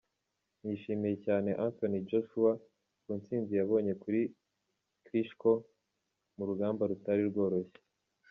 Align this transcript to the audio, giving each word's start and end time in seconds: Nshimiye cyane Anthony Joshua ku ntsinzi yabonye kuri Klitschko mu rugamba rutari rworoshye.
Nshimiye 0.71 1.15
cyane 1.25 1.49
Anthony 1.65 1.97
Joshua 2.09 2.51
ku 3.03 3.09
ntsinzi 3.19 3.53
yabonye 3.59 3.93
kuri 4.03 4.21
Klitschko 5.05 5.51
mu 6.35 6.43
rugamba 6.49 6.83
rutari 6.91 7.23
rworoshye. 7.29 7.79